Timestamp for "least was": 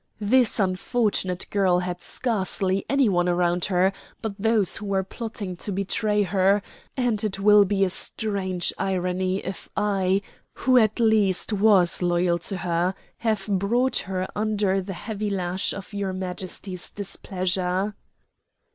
10.99-12.01